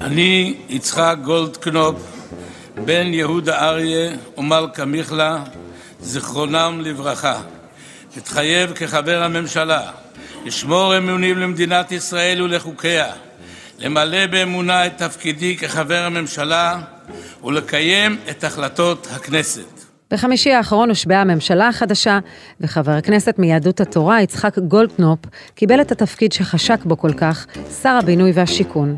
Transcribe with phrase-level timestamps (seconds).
[0.00, 1.96] אני יצחק גולדקנופ,
[2.84, 5.44] בן יהודה אריה ומלכה מיכלה,
[6.00, 7.40] זיכרונם לברכה.
[8.16, 9.90] מתחייב כחבר הממשלה
[10.44, 13.12] לשמור אמונים למדינת ישראל ולחוקיה,
[13.78, 16.80] למלא באמונה את תפקידי כחבר הממשלה
[17.44, 19.79] ולקיים את החלטות הכנסת.
[20.10, 22.18] בחמישי האחרון הושבעה הממשלה החדשה,
[22.60, 25.18] וחבר הכנסת מיהדות התורה, יצחק גולדקנופ,
[25.54, 27.46] קיבל את התפקיד שחשק בו כל כך,
[27.82, 28.96] שר הבינוי והשיכון.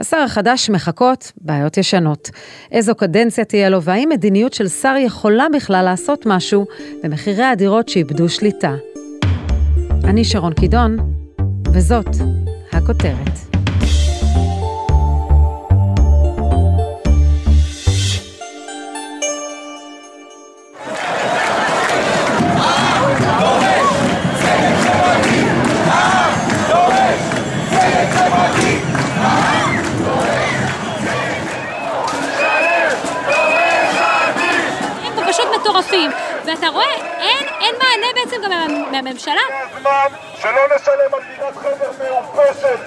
[0.00, 2.30] לשר החדש מחכות בעיות ישנות.
[2.72, 6.66] איזו קדנציה תהיה לו, והאם מדיניות של שר יכולה בכלל לעשות משהו
[7.02, 8.74] במחירי הדירות שאיבדו שליטה.
[10.04, 10.96] אני שרון קידון,
[11.72, 12.08] וזאת
[12.72, 13.57] הכותרת.
[35.78, 36.10] מטורפים,
[36.46, 38.50] ואתה רואה, אין, אין מענה בעצם גם
[38.92, 39.34] מהממשלה.
[39.50, 42.78] זה הזמן שלא נשלם על דירת חדר מעופשת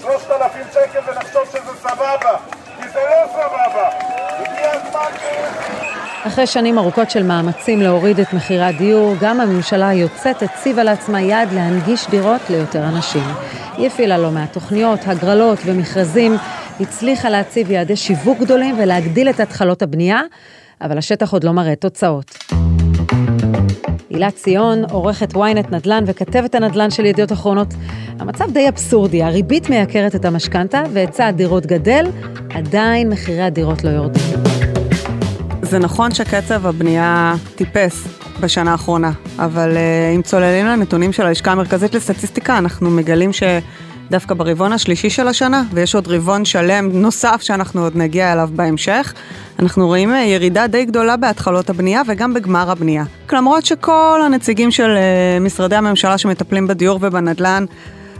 [0.00, 2.36] 3,000 שקל ונחשוב שזה סבבה,
[2.80, 3.88] כי זה לא סבבה.
[4.38, 6.26] הגיע הזמן ש...
[6.26, 11.52] אחרי שנים ארוכות של מאמצים להוריד את מחירי הדיור, גם הממשלה היוצאת הציבה לעצמה יעד
[11.52, 13.24] להנגיש דירות ליותר אנשים.
[13.76, 16.36] היא הפעילה לא מעט תוכניות, הגרלות ומכרזים,
[16.80, 20.20] הצליחה להציב יעדי שיווק גדולים ולהגדיל את התחלות הבנייה,
[20.80, 22.39] אבל השטח עוד לא מראה תוצאות.
[24.10, 27.68] הילה ציון, עורכת ynet נדל"ן וכתבת הנדל"ן של ידיעות אחרונות.
[28.18, 32.06] המצב די אבסורדי, הריבית מייקרת את המשכנתה והיצע הדירות גדל,
[32.54, 34.22] עדיין מחירי הדירות לא יורדים.
[35.62, 38.08] זה נכון שקצב הבנייה טיפס
[38.40, 43.42] בשנה האחרונה, אבל uh, אם צוללים לנתונים של הלשכה המרכזית לסטטיסטיקה, אנחנו מגלים ש...
[44.10, 49.14] דווקא ברבעון השלישי של השנה, ויש עוד רבעון שלם נוסף שאנחנו עוד נגיע אליו בהמשך.
[49.58, 53.04] אנחנו רואים אה, ירידה די גדולה בהתחלות הבנייה וגם בגמר הבנייה.
[53.32, 57.64] למרות שכל הנציגים של אה, משרדי הממשלה שמטפלים בדיור ובנדל"ן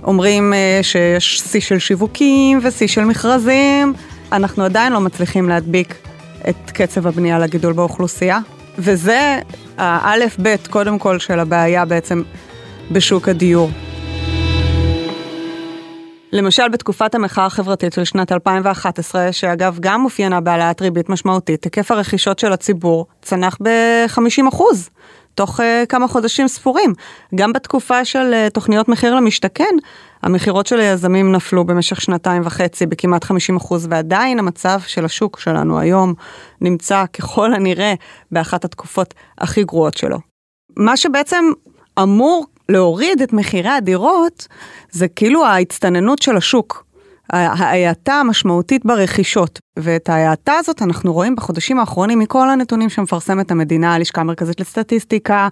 [0.04, 3.93] אומרים אה, שיש שיא של שיווקים ושיא של מכרזים,
[4.32, 5.94] אנחנו עדיין לא מצליחים להדביק
[6.48, 8.38] את קצב הבנייה לגידול באוכלוסייה.
[8.78, 9.38] וזה
[9.78, 12.22] האלף-בית קודם כל של הבעיה בעצם
[12.91, 13.70] בשוק הדיור.
[16.32, 22.38] למשל בתקופת המחאה החברתית של שנת 2011, שאגב גם אופיינה בהעלאת ריבית משמעותית, היקף הרכישות
[22.38, 24.60] של הציבור צנח ב-50%,
[25.34, 26.94] תוך uh, כמה חודשים ספורים.
[27.34, 29.74] גם בתקופה של uh, תוכניות מחיר למשתכן,
[30.22, 33.30] המכירות של היזמים נפלו במשך שנתיים וחצי בכמעט 50%,
[33.88, 36.14] ועדיין המצב של השוק שלנו היום
[36.60, 37.94] נמצא ככל הנראה
[38.32, 40.19] באחת התקופות הכי גרועות שלו.
[40.76, 41.44] מה שבעצם
[42.02, 44.47] אמור להוריד את מחירי הדירות,
[44.91, 46.91] זה כאילו ההצטננות של השוק.
[47.32, 54.20] ההאטה המשמעותית ברכישות, ואת ההאטה הזאת אנחנו רואים בחודשים האחרונים מכל הנתונים שמפרסמת המדינה, הלשכה
[54.20, 55.48] המרכזית לסטטיסטיקה,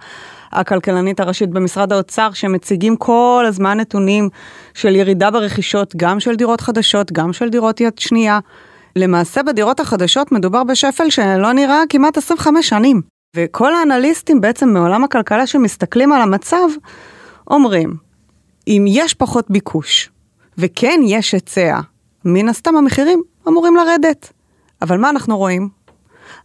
[0.53, 4.29] הכלכלנית הראשית במשרד האוצר, שמציגים כל הזמן נתונים
[4.75, 8.39] של ירידה ברכישות, גם של דירות חדשות, גם של דירות יד שנייה.
[8.97, 13.18] למעשה בדירות החדשות מדובר בשפל שלא נראה כמעט 25 שנים.
[13.37, 16.69] וכל האנליסטים בעצם מעולם הכלכלה שמסתכלים על המצב,
[17.51, 17.95] אומרים,
[18.69, 20.11] אם יש פחות ביקוש,
[20.59, 21.81] וכן יש היצע,
[22.25, 24.33] מן הסתם המחירים אמורים לרדת.
[24.83, 25.69] אבל מה אנחנו רואים?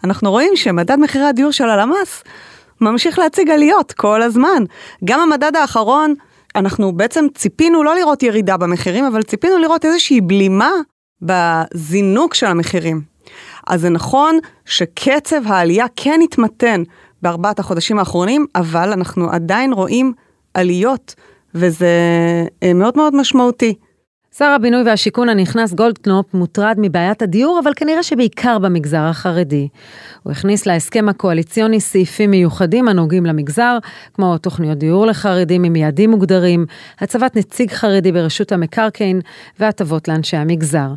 [0.03, 2.23] אנחנו רואים שמדד מחירי הדיור של הלמ"ס
[2.81, 4.63] ממשיך להציג עליות כל הזמן.
[5.03, 6.13] גם המדד האחרון,
[6.55, 10.71] אנחנו בעצם ציפינו לא לראות ירידה במחירים, אבל ציפינו לראות איזושהי בלימה
[11.21, 13.12] בזינוק של המחירים.
[13.67, 16.83] אז זה נכון שקצב העלייה כן התמתן
[17.21, 20.13] בארבעת החודשים האחרונים, אבל אנחנו עדיין רואים
[20.53, 21.15] עליות,
[21.55, 21.87] וזה
[22.63, 23.73] אה, מאוד מאוד משמעותי.
[24.37, 29.67] שר הבינוי והשיכון הנכנס גולדקנופ מוטרד מבעיית הדיור, אבל כנראה שבעיקר במגזר החרדי.
[30.23, 33.77] הוא הכניס להסכם הקואליציוני סעיפים מיוחדים הנוגעים למגזר,
[34.13, 36.65] כמו תוכניות דיור לחרדים עם יעדים מוגדרים,
[36.99, 39.21] הצבת נציג חרדי ברשות המקרקעין
[39.59, 40.87] והטבות לאנשי המגזר.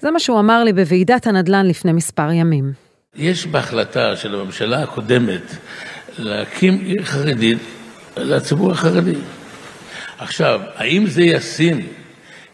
[0.00, 2.72] זה מה שהוא אמר לי בוועידת הנדל"ן לפני מספר ימים.
[3.16, 5.56] יש בהחלטה של הממשלה הקודמת
[6.18, 7.58] להקים עיר חרדית
[8.16, 9.14] לציבור החרדי.
[10.18, 11.86] עכשיו, האם זה ישים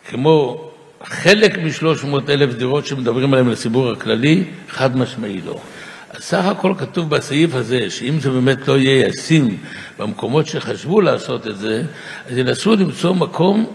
[0.08, 0.70] כמו
[1.04, 5.60] חלק מ-300 אלף דירות שמדברים עליהן לציבור הכללי, חד משמעי לא.
[6.18, 9.56] סך הכל כתוב בסעיף הזה, שאם זה באמת לא יהיה ישים
[9.98, 11.82] במקומות שחשבו לעשות את זה,
[12.30, 13.66] אז ינסו למצוא מקום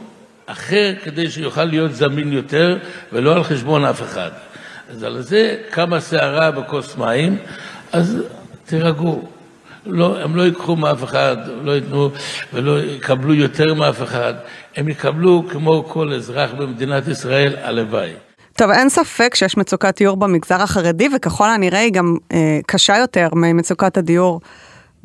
[0.45, 2.77] אחר כדי שיוכל להיות זמין יותר
[3.13, 4.31] ולא על חשבון אף אחד.
[4.89, 7.37] אז על זה קמה סערה בכוס מים,
[7.91, 8.23] אז
[8.65, 9.27] תירגעו.
[9.85, 12.11] לא, הם לא ייקחו מאף אחד, לא ייתנו
[12.53, 14.33] ולא יקבלו יותר מאף אחד,
[14.75, 18.13] הם יקבלו כמו כל אזרח במדינת ישראל, הלוואי.
[18.53, 23.27] טוב, אין ספק שיש מצוקת דיור במגזר החרדי, וככל הנראה היא גם אה, קשה יותר
[23.35, 24.41] ממצוקת הדיור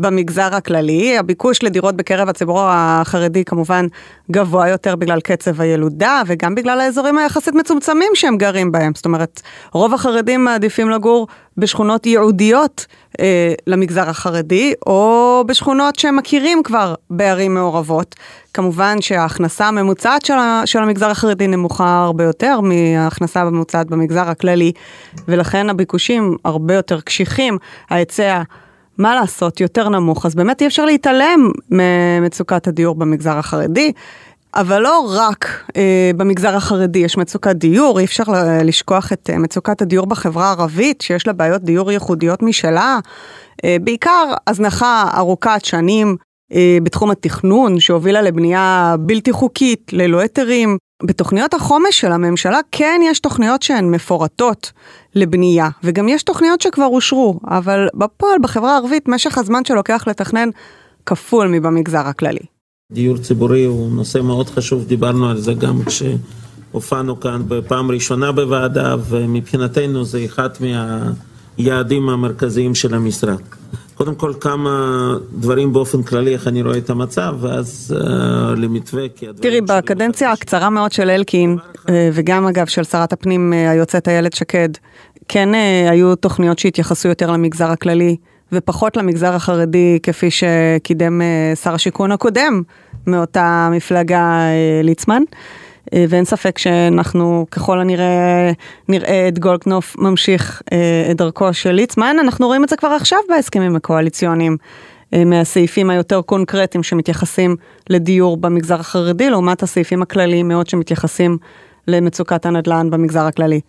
[0.00, 1.19] במגזר הכללי.
[1.19, 3.87] הביקוש לדירות בקרב הציבור החרדי כמובן
[4.31, 8.93] גבוה יותר בגלל קצב הילודה, וגם בגלל האזורים היחסית מצומצמים שהם גרים בהם.
[8.94, 9.41] זאת אומרת,
[9.73, 11.26] רוב החרדים מעדיפים לגור
[11.56, 12.87] בשכונות ייעודיות
[13.20, 18.14] אה, למגזר החרדי, או בשכונות שהם מכירים כבר בערים מעורבות.
[18.55, 24.73] כמובן שההכנסה הממוצעת של, של המגזר החרדי נמוכה הרבה יותר מההכנסה הממוצעת במגזר הכללי,
[25.29, 27.58] ולכן הביקושים הרבה יותר קשיחים,
[27.91, 28.43] ההיצע,
[29.00, 33.93] מה לעשות, יותר נמוך, אז באמת אי אפשר להתעלם ממצוקת הדיור במגזר החרדי.
[34.55, 38.23] אבל לא רק אה, במגזר החרדי יש מצוקת דיור, אי אפשר
[38.64, 42.99] לשכוח את אה, מצוקת הדיור בחברה הערבית, שיש לה בעיות דיור ייחודיות משלה.
[43.64, 46.17] אה, בעיקר הזנחה ארוכת שנים
[46.52, 50.76] אה, בתחום התכנון, שהובילה לבנייה בלתי חוקית, ללא היתרים.
[51.02, 54.73] בתוכניות החומש של הממשלה כן יש תוכניות שהן מפורטות
[55.14, 60.49] לבנייה, וגם יש תוכניות שכבר אושרו, אבל בפועל בחברה הערבית משך הזמן שלוקח לתכנן
[61.06, 62.47] כפול מבמגזר הכללי.
[62.93, 68.97] דיור ציבורי הוא נושא מאוד חשוב, דיברנו על זה גם כשהופענו כאן בפעם ראשונה בוועדה,
[69.08, 73.41] ומבחינתנו זה אחד מהיעדים המרכזיים של המשרד.
[74.00, 78.05] קודם כל כמה דברים באופן כללי, איך אני רואה את המצב, ואז uh,
[78.56, 79.02] למתווה.
[79.41, 84.32] תראי, בקדנציה הקצרה מאוד של אלקין, uh, וגם אגב של שרת הפנים uh, היוצאת איילת
[84.32, 84.69] שקד,
[85.29, 88.17] כן uh, היו תוכניות שהתייחסו יותר למגזר הכללי.
[88.52, 92.62] ופחות למגזר החרדי, כפי שקידם אה, שר השיכון הקודם
[93.06, 95.23] מאותה מפלגה אה, ליצמן.
[95.94, 98.52] אה, ואין ספק שאנחנו ככל הנראה
[98.88, 100.62] נראה את גולדקנופ ממשיך
[101.10, 104.56] את דרכו של ליצמן, אנחנו רואים את זה כבר עכשיו בהסכמים הקואליציוניים.
[105.26, 107.56] מהסעיפים היותר קונקרטיים שמתייחסים
[107.90, 111.38] לדיור במגזר החרדי, לעומת הסעיפים הכלליים מאוד שמתייחסים
[111.88, 113.60] למצוקת הנדל"ן במגזר הכללי.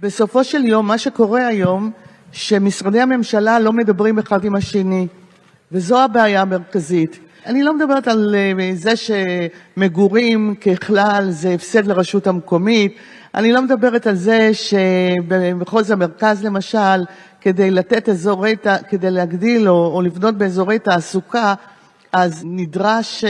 [0.00, 1.90] בסופו של יום, מה שקורה היום,
[2.32, 5.06] שמשרדי הממשלה לא מדברים אחד עם השני,
[5.72, 7.20] וזו הבעיה המרכזית.
[7.46, 12.94] אני לא מדברת על אה, זה שמגורים ככלל זה הפסד לרשות המקומית,
[13.34, 17.04] אני לא מדברת על זה שבמחוז המרכז למשל,
[17.40, 18.56] כדי לתת אזורי,
[18.88, 21.54] כדי להגדיל או, או לבנות באזורי תעסוקה,
[22.12, 23.24] אז נדרש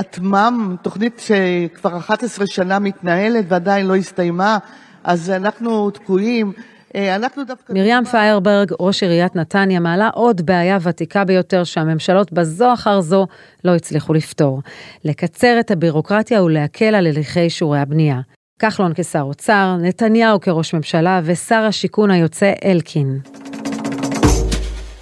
[0.00, 4.58] אטמ"ם, אה, תוכנית שכבר 11 שנה מתנהלת ועדיין לא הסתיימה,
[5.04, 6.52] אז אנחנו תקועים.
[6.96, 7.72] אה, אנחנו דווקא...
[7.72, 13.26] מרים פיירברג, ראש עיריית נתניה, מעלה עוד בעיה ותיקה ביותר שהממשלות בזו אחר זו
[13.64, 14.62] לא הצליחו לפתור.
[15.04, 18.20] לקצר את הבירוקרטיה ולהקל על הליכי אישורי הבנייה.
[18.58, 23.18] כחלון כשר אוצר, נתניהו כראש ממשלה ושר השיכון היוצא אלקין.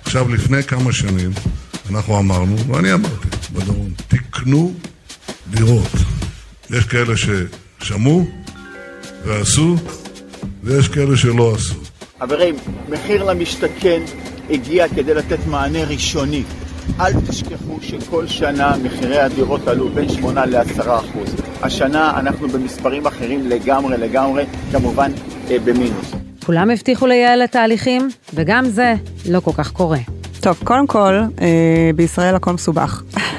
[0.03, 1.31] עכשיו, לפני כמה שנים,
[1.91, 4.73] אנחנו אמרנו, ואני אמרתי בדרום, תקנו
[5.51, 5.93] דירות.
[6.71, 8.25] יש כאלה ששמעו
[9.25, 9.77] ועשו,
[10.63, 11.75] ויש כאלה שלא עשו.
[12.21, 12.55] חברים,
[12.89, 14.03] מחיר למשתכן
[14.51, 16.43] הגיע כדי לתת מענה ראשוני.
[17.01, 21.35] אל תשכחו שכל שנה מחירי הדירות עלו בין 8 ל-10 אחוז.
[21.63, 25.13] השנה אנחנו במספרים אחרים לגמרי לגמרי, כמובן
[25.51, 26.13] אה, במינוס.
[26.47, 28.95] כולם הבטיחו לייעל את ההליכים, וגם זה
[29.29, 29.99] לא כל כך קורה.
[30.41, 33.03] טוב, קודם כל, אה, בישראל הכל מסובך.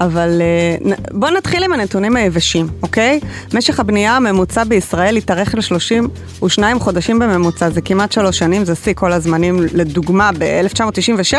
[0.00, 3.20] אבל אה, בואו נתחיל עם הנתונים היבשים, אוקיי?
[3.54, 9.12] משך הבנייה הממוצע בישראל התארך ל-32 חודשים בממוצע, זה כמעט שלוש שנים, זה שיא כל
[9.12, 9.56] הזמנים.
[9.74, 11.34] לדוגמה, ב-1996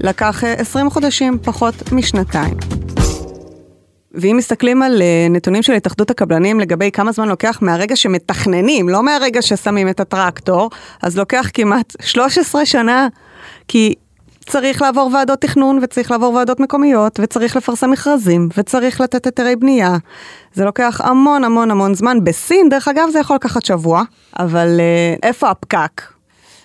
[0.00, 2.54] לקח 20 אה, חודשים, פחות משנתיים.
[4.14, 9.02] ואם מסתכלים על אה, נתונים של התאחדות הקבלנים לגבי כמה זמן לוקח מהרגע שמתכננים, לא
[9.02, 10.70] מהרגע ששמים את הטרקטור,
[11.02, 13.08] אז לוקח כמעט 13 שנה,
[13.68, 13.94] כי
[14.46, 19.96] צריך לעבור ועדות תכנון, וצריך לעבור ועדות מקומיות, וצריך לפרסם מכרזים, וצריך לתת היתרי בנייה.
[20.54, 22.24] זה לוקח המון המון המון זמן.
[22.24, 24.02] בסין, דרך אגב, זה יכול לקחת שבוע,
[24.38, 26.02] אבל אה, איפה הפקק?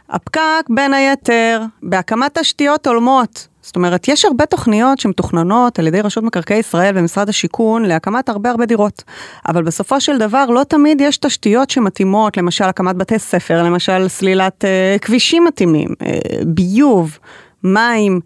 [0.09, 3.47] הפקק, בין היתר, בהקמת תשתיות הולמות.
[3.61, 8.49] זאת אומרת, יש הרבה תוכניות שמתוכננות על ידי רשות מקרקעי ישראל ומשרד השיכון להקמת הרבה
[8.49, 9.03] הרבה דירות.
[9.47, 14.65] אבל בסופו של דבר לא תמיד יש תשתיות שמתאימות, למשל הקמת בתי ספר, למשל סלילת
[14.65, 17.17] אה, כבישים מתאימים, אה, ביוב,
[17.63, 18.19] מים,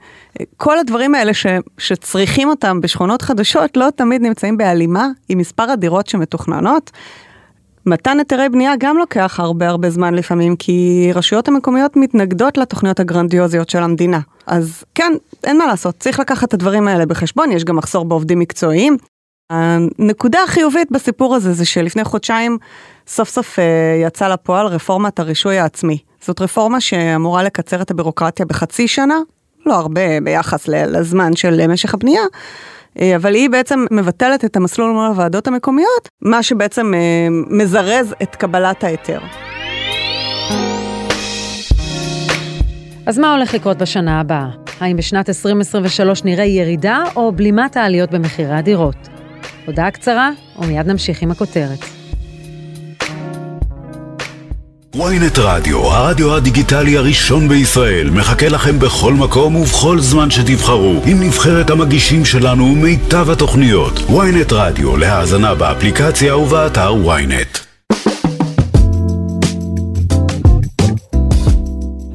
[0.58, 1.46] כל הדברים האלה ש,
[1.78, 6.92] שצריכים אותם בשכונות חדשות לא תמיד נמצאים בהלימה עם מספר הדירות שמתוכננות.
[7.86, 13.70] מתן היתרי בנייה גם לוקח הרבה הרבה זמן לפעמים, כי רשויות המקומיות מתנגדות לתוכניות הגרנדיוזיות
[13.70, 14.20] של המדינה.
[14.48, 15.14] אז כן,
[15.44, 18.98] אין מה לעשות, צריך לקחת את הדברים האלה בחשבון, יש גם מחסור בעובדים מקצועיים.
[19.50, 22.58] הנקודה החיובית בסיפור הזה זה שלפני חודשיים
[23.08, 23.64] סוף סוף אה,
[24.08, 25.98] יצא לפועל רפורמת הרישוי העצמי.
[26.26, 29.18] זאת רפורמה שאמורה לקצר את הבירוקרטיה בחצי שנה,
[29.66, 32.22] לא הרבה ביחס לזמן של משך הבנייה,
[33.00, 38.36] אה, אבל היא בעצם מבטלת את המסלול מול הוועדות המקומיות, מה שבעצם אה, מזרז את
[38.36, 39.20] קבלת ההיתר.
[43.06, 44.50] אז מה הולך לקרות בשנה הבאה?
[44.80, 49.10] האם בשנת 2023 נראה ירידה או בלימת העליות במחירי הדירות?
[49.66, 50.30] הודעה קצרה,
[50.60, 51.95] ומיד נמשיך עם הכותרת.
[54.98, 61.70] ויינט רדיו, הרדיו הדיגיטלי הראשון בישראל, מחכה לכם בכל מקום ובכל זמן שתבחרו, עם נבחרת
[61.70, 64.00] המגישים שלנו ומיטב התוכניות.
[64.00, 67.58] ויינט רדיו, להאזנה באפליקציה ובאתר ויינט.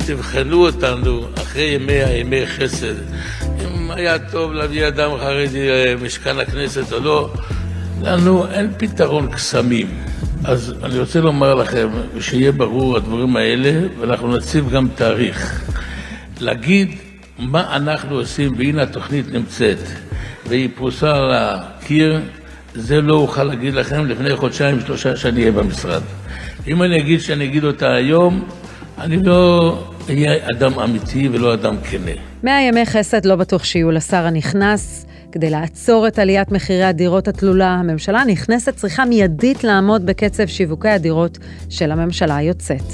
[0.07, 2.95] תבחנו אותנו אחרי ימי הימי חסד,
[3.43, 7.31] אם היה טוב להביא אדם חרדי למשכן הכנסת או לא,
[8.03, 9.87] לנו אין פתרון קסמים.
[10.45, 11.89] אז אני רוצה לומר לכם,
[12.21, 15.71] שיהיה ברור הדברים האלה, ואנחנו נציב גם תאריך.
[16.41, 16.95] להגיד
[17.39, 19.79] מה אנחנו עושים, והנה התוכנית נמצאת,
[20.47, 22.21] והיא פרוסה על הקיר,
[22.75, 26.03] זה לא אוכל להגיד לכם לפני חודשיים, שלושה שאני אהיה במשרד.
[26.67, 28.45] אם אני אגיד שאני אגיד אותה היום,
[28.99, 29.79] אני לא
[30.09, 32.11] אהיה אדם אמיתי ולא אדם כנה.
[32.43, 35.07] מאה ימי חסד לא בטוח שיהיו לשר הנכנס.
[35.33, 41.39] כדי לעצור את עליית מחירי הדירות התלולה, הממשלה הנכנסת צריכה מיידית לעמוד בקצב שיווקי הדירות
[41.69, 42.93] של הממשלה היוצאת.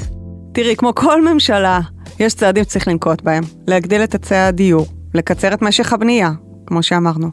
[0.52, 1.80] תראי, כמו כל ממשלה,
[2.20, 3.44] יש צעדים שצריך לנקוט בהם.
[3.66, 6.30] להגדיל את היצע הדיור, לקצר את משך הבנייה,
[6.66, 7.30] כמו שאמרנו.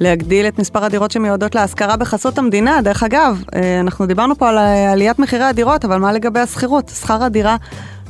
[0.00, 2.82] להגדיל את מספר הדירות שמיועדות להשכרה בחסות המדינה.
[2.82, 4.58] דרך אגב, אה, אנחנו דיברנו פה על
[4.92, 6.88] עליית מחירי הדירות, אבל מה לגבי השכירות?
[6.88, 7.56] שכר הדירה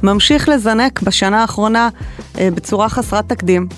[0.02, 1.88] ממשיך לזנק בשנה האחרונה
[2.38, 3.68] אה, בצורה חסרת תקדים.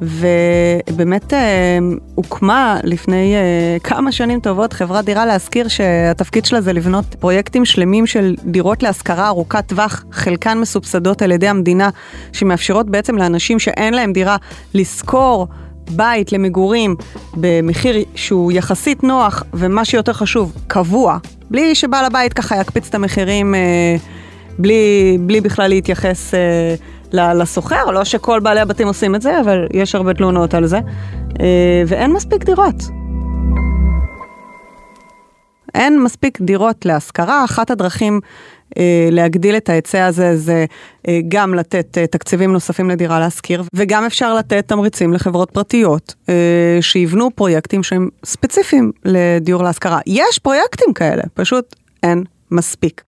[0.00, 1.78] ובאמת אה,
[2.14, 8.06] הוקמה לפני אה, כמה שנים טובות חברת דירה להשכיר שהתפקיד שלה זה לבנות פרויקטים שלמים
[8.06, 11.90] של דירות להשכרה ארוכת טווח, חלקן מסובסדות על ידי המדינה,
[12.32, 14.36] שמאפשרות בעצם לאנשים שאין להם דירה
[14.74, 15.46] לשכור
[15.90, 16.96] בית למגורים
[17.34, 21.18] במחיר שהוא יחסית נוח ומה שיותר חשוב, קבוע,
[21.50, 23.96] בלי שבעל הבית ככה יקפיץ את המחירים אה,
[24.58, 26.74] בלי, בלי בכלל להתייחס אה,
[27.12, 30.78] לסוחר, לא שכל בעלי הבתים עושים את זה, אבל יש הרבה תלונות על זה,
[31.40, 32.74] אה, ואין מספיק דירות.
[35.74, 38.20] אין מספיק דירות להשכרה, אחת הדרכים
[38.78, 40.64] אה, להגדיל את ההיצע הזה זה
[41.08, 46.78] אה, גם לתת אה, תקציבים נוספים לדירה להשכיר, וגם אפשר לתת תמריצים לחברות פרטיות אה,
[46.80, 50.00] שיבנו פרויקטים שהם ספציפיים לדיור להשכרה.
[50.06, 53.07] יש פרויקטים כאלה, פשוט אין מספיק.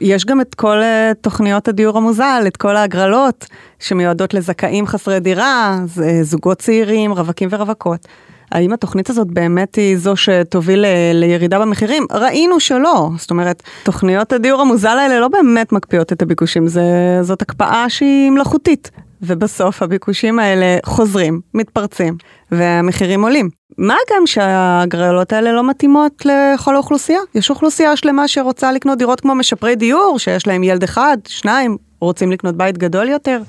[0.00, 3.46] יש גם את כל uh, תוכניות הדיור המוזל, את כל ההגרלות
[3.78, 5.78] שמיועדות לזכאים חסרי דירה,
[6.22, 8.08] זוגות צעירים, רווקים ורווקות.
[8.52, 12.06] האם התוכנית הזאת באמת היא זו שתוביל ל- לירידה במחירים?
[12.12, 13.10] ראינו שלא.
[13.18, 16.82] זאת אומרת, תוכניות הדיור המוזל האלה לא באמת מקפיאות את הביקושים, זה,
[17.22, 18.90] זאת הקפאה שהיא מלאכותית.
[19.26, 22.16] ובסוף הביקושים האלה חוזרים, מתפרצים,
[22.52, 23.48] והמחירים עולים.
[23.78, 27.18] מה גם שההגרלות האלה לא מתאימות לכל האוכלוסייה?
[27.34, 32.32] יש אוכלוסייה שלמה שרוצה לקנות דירות כמו משפרי דיור, שיש להם ילד אחד, שניים, רוצים
[32.32, 33.42] לקנות בית גדול יותר.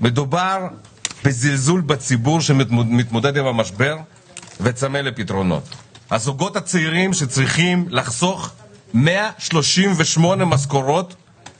[0.00, 0.66] מדובר
[1.24, 3.96] בזלזול בציבור שמתמודד עם המשבר
[4.60, 5.62] וצמא לפתרונות.
[6.10, 8.50] הזוגות הצעירים שצריכים לחסוך
[8.94, 11.14] 138 משכורות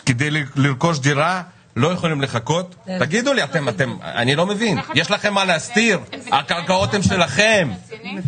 [0.06, 1.42] כדי לרכוש דירה
[1.76, 2.74] לא יכולים לחכות?
[2.98, 4.78] תגידו לי, אתם, אתם, אני לא מבין.
[4.94, 5.98] יש לכם מה להסתיר?
[6.32, 7.68] הקרקעות הן שלכם,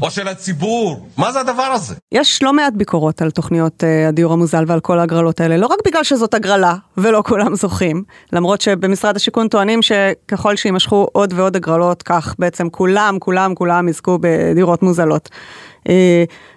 [0.03, 1.07] או של הציבור.
[1.17, 1.95] מה זה הדבר הזה?
[2.13, 5.57] יש לא מעט ביקורות על תוכניות uh, הדיור המוזל ועל כל ההגרלות האלה.
[5.57, 11.33] לא רק בגלל שזאת הגרלה, ולא כולם זוכים, למרות שבמשרד השיכון טוענים שככל שיימשכו עוד
[11.37, 15.29] ועוד הגרלות, כך בעצם כולם, כולם, כולם יזכו בדירות מוזלות.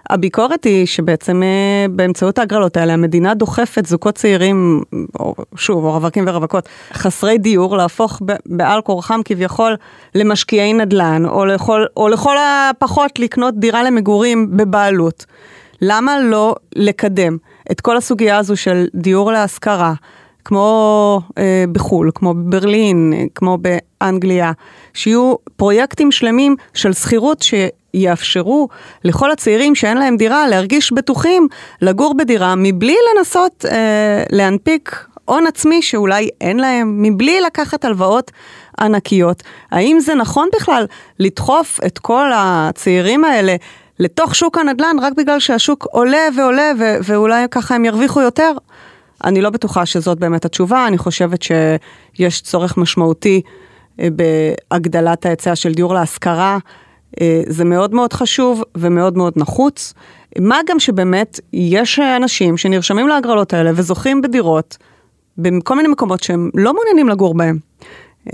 [0.09, 4.83] אה, הביקורת היא שבעצם אה, באמצעות ההגרלות האלה המדינה דוחפת זוגות צעירים,
[5.19, 9.75] או, שוב, או רווקים ורווקות, חסרי דיור, להפוך בעל כורחם כביכול
[10.15, 15.25] למשקיעי נדל"ן, או לכל, או לכל הפחות לקנות דירה למגורים בבעלות.
[15.81, 17.38] למה לא לקדם
[17.71, 19.93] את כל הסוגיה הזו של דיור להשכרה?
[20.45, 24.51] כמו אה, בחו"ל, כמו בברלין, כמו באנגליה,
[24.93, 27.41] שיהיו פרויקטים שלמים של שכירות
[27.96, 28.68] שיאפשרו
[29.04, 31.48] לכל הצעירים שאין להם דירה להרגיש בטוחים
[31.82, 38.32] לגור בדירה מבלי לנסות אה, להנפיק הון עצמי שאולי אין להם, מבלי לקחת הלוואות
[38.80, 39.44] ענקיות.
[39.72, 40.86] האם זה נכון בכלל
[41.20, 43.56] לדחוף את כל הצעירים האלה
[44.00, 48.52] לתוך שוק הנדל"ן רק בגלל שהשוק עולה ועולה ו- ואולי ככה הם ירוויחו יותר?
[49.24, 53.42] אני לא בטוחה שזאת באמת התשובה, אני חושבת שיש צורך משמעותי
[54.00, 54.08] אה,
[54.72, 56.58] בהגדלת ההיצע של דיור להשכרה.
[57.22, 59.93] אה, זה מאוד מאוד חשוב ומאוד מאוד נחוץ.
[60.39, 64.77] מה גם שבאמת יש אנשים שנרשמים להגרלות האלה וזוכים בדירות
[65.38, 67.57] בכל מיני מקומות שהם לא מעוניינים לגור בהם.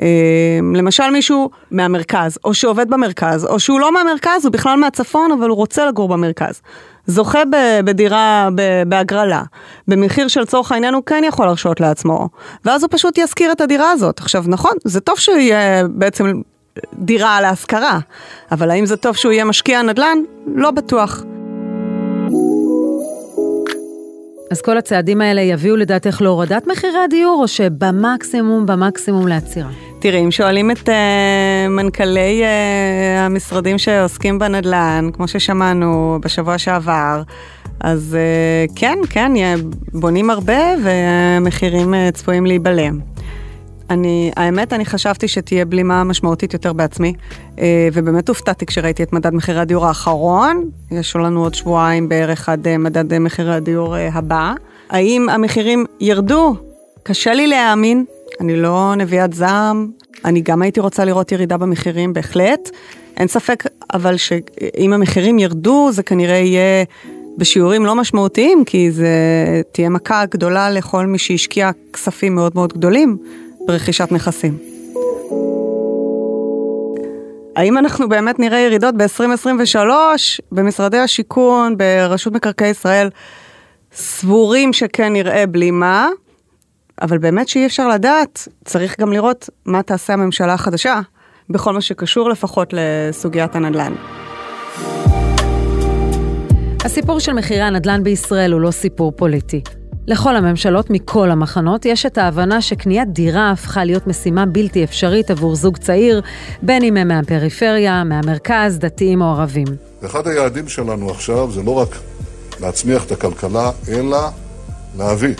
[0.01, 5.49] אה, למשל מישהו מהמרכז, או שעובד במרכז, או שהוא לא מהמרכז, הוא בכלל מהצפון, אבל
[5.49, 6.61] הוא רוצה לגור במרכז.
[7.07, 7.39] זוכה
[7.85, 8.49] בדירה
[8.87, 9.43] בהגרלה,
[9.87, 12.29] במחיר של צורך העניין הוא כן יכול להרשות לעצמו,
[12.65, 14.19] ואז הוא פשוט ישכיר את הדירה הזאת.
[14.19, 16.41] עכשיו נכון, זה טוב שהוא יהיה בעצם
[16.93, 17.99] דירה להשכרה,
[18.51, 20.17] אבל האם זה טוב שהוא יהיה משקיע נדל"ן?
[20.55, 21.23] לא בטוח.
[24.51, 29.69] אז כל הצעדים האלה יביאו לדעתך להורדת מחירי הדיור, או שבמקסימום, במקסימום לעצירה?
[29.99, 30.91] תראי, אם שואלים את uh,
[31.69, 37.21] מנכ"לי uh, המשרדים שעוסקים בנדל"ן, כמו ששמענו בשבוע שעבר,
[37.79, 39.31] אז uh, כן, כן,
[39.93, 42.99] בונים הרבה ומחירים uh, צפויים להיבלם.
[43.91, 47.13] אני, האמת, אני חשבתי שתהיה בלימה משמעותית יותר בעצמי,
[47.93, 53.17] ובאמת הופתעתי כשראיתי את מדד מחירי הדיור האחרון, יש לנו עוד שבועיים בערך עד מדד
[53.17, 54.53] מחירי הדיור הבא.
[54.89, 56.55] האם המחירים ירדו?
[57.03, 58.05] קשה לי להאמין,
[58.41, 59.87] אני לא נביאת זעם,
[60.25, 62.69] אני גם הייתי רוצה לראות ירידה במחירים, בהחלט.
[63.17, 66.83] אין ספק, אבל שאם המחירים ירדו, זה כנראה יהיה
[67.37, 69.07] בשיעורים לא משמעותיים, כי זה
[69.71, 73.17] תהיה מכה גדולה לכל מי שהשקיע כספים מאוד מאוד גדולים
[73.67, 74.57] ברכישת נכסים.
[77.55, 79.79] האם אנחנו באמת נראה ירידות ב-2023
[80.51, 83.09] במשרדי השיכון, ברשות מקרקעי ישראל?
[83.93, 86.09] סבורים שכן נראה בלימה.
[87.01, 90.99] אבל באמת שאי אפשר לדעת, צריך גם לראות מה תעשה הממשלה החדשה,
[91.49, 93.93] בכל מה שקשור לפחות לסוגיית הנדל"ן.
[96.85, 99.61] הסיפור של מחירי הנדל"ן בישראל הוא לא סיפור פוליטי.
[100.07, 105.55] לכל הממשלות מכל המחנות יש את ההבנה שקניית דירה הפכה להיות משימה בלתי אפשרית עבור
[105.55, 106.21] זוג צעיר,
[106.61, 109.67] בין אם הם מהפריפריה, מהמרכז, דתיים או ערבים.
[110.05, 111.97] אחד היעדים שלנו עכשיו זה לא רק
[112.61, 114.19] להצמיח את הכלכלה, אלא
[114.97, 115.33] להביא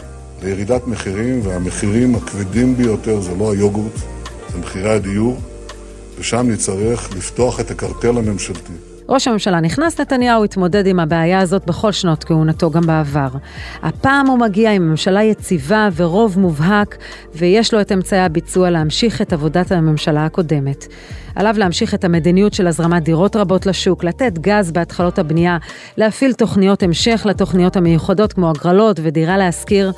[0.43, 3.95] לירידת מחירים, והמחירים הכבדים ביותר זה לא היוגורט,
[4.51, 5.39] זה מחירי הדיור,
[6.19, 8.90] ושם נצטרך לפתוח את הקרטל הממשלתי.
[9.11, 13.27] ראש הממשלה נכנס, נתניהו התמודד עם הבעיה הזאת בכל שנות כהונתו, גם בעבר.
[13.83, 16.97] הפעם הוא מגיע עם ממשלה יציבה ורוב מובהק,
[17.35, 20.85] ויש לו את אמצעי הביצוע להמשיך את עבודת הממשלה הקודמת.
[21.35, 25.57] עליו להמשיך את המדיניות של הזרמת דירות רבות לשוק, לתת גז בהתחלות הבנייה,
[25.97, 29.91] להפעיל תוכניות המשך לתוכניות המיוחדות כמו הגרלות ודירה להשכיר,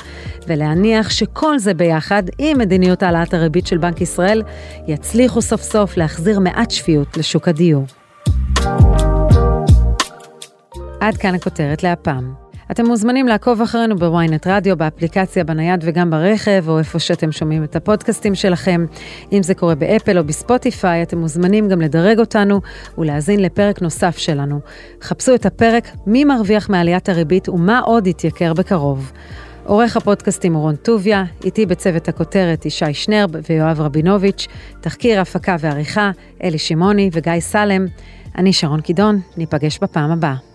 [0.47, 4.43] ולהניח שכל זה ביחד, עם מדיניות העלאת הריבית של בנק ישראל,
[4.87, 8.02] יצליחו סוף סוף להחזיר מעט שפיות לשוק הדיור.
[11.03, 12.33] עד כאן הכותרת להפעם.
[12.71, 17.75] אתם מוזמנים לעקוב אחרינו בוויינט רדיו, באפליקציה, בנייד וגם ברכב, או איפה שאתם שומעים את
[17.75, 18.85] הפודקאסטים שלכם.
[19.31, 22.61] אם זה קורה באפל או בספוטיפיי, אתם מוזמנים גם לדרג אותנו
[22.97, 24.59] ולהאזין לפרק נוסף שלנו.
[25.01, 29.11] חפשו את הפרק מי מרוויח מעליית הריבית ומה עוד יתייקר בקרוב.
[29.65, 34.47] עורך הפודקאסטים הוא רון טוביה, איתי בצוות הכותרת ישי שנרב ויואב רבינוביץ',
[34.81, 36.11] תחקיר, הפקה ועריכה,
[36.43, 37.85] אלי שמעוני וגיא סלם.
[38.37, 40.52] אני שרון קידון, ניפגש בפעם הבאה.